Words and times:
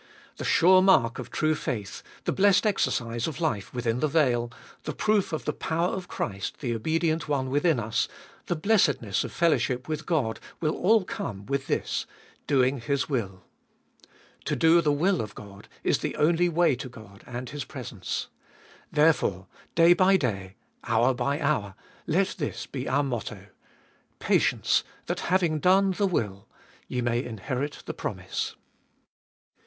The 0.37 0.43
sure 0.45 0.81
mark 0.81 1.19
of 1.19 1.29
true 1.29 1.53
faith, 1.53 2.01
the 2.23 2.31
blessed 2.31 2.65
exercise 2.65 3.27
of 3.27 3.39
life 3.39 3.71
within 3.71 3.99
the 3.99 4.07
veil, 4.07 4.51
the 4.85 4.95
proof 4.95 5.31
of 5.31 5.45
the 5.45 5.53
power 5.53 5.89
of 5.89 6.07
Christ, 6.07 6.57
the 6.59 6.73
obedient 6.73 7.27
One 7.27 7.51
within 7.51 7.79
us, 7.79 8.07
the 8.47 8.55
blessed 8.55 9.03
ness 9.03 9.23
of 9.23 9.31
fellowship 9.31 9.87
with 9.87 10.07
God 10.07 10.39
will 10.59 10.75
all 10.75 11.05
come 11.05 11.45
with 11.45 11.67
this— 11.67 12.07
doing 12.47 12.81
His 12.81 13.07
will. 13.09 13.43
To 14.45 14.55
do 14.55 14.81
the 14.81 14.91
will 14.91 15.21
of 15.21 15.35
God 15.35 15.67
is 15.83 15.99
the 15.99 16.15
only 16.15 16.49
way 16.49 16.75
to 16.77 16.89
God 16.89 17.23
and 17.27 17.51
His 17.51 17.63
presence. 17.63 18.29
Therefore, 18.91 19.45
day 19.75 19.93
by 19.93 20.17
day, 20.17 20.55
hour 20.83 21.13
by 21.13 21.39
hour, 21.39 21.75
let 22.07 22.29
this 22.39 22.65
be 22.65 22.89
our 22.89 23.03
motto: 23.03 23.49
Patience, 24.17 24.83
that 25.05 25.19
having 25.29 25.59
done 25.59 25.91
the 25.91 26.07
will, 26.07 26.47
ye 26.87 27.01
may 27.01 27.23
inherit 27.23 27.83
the 27.85 27.93
promise. 27.93 28.55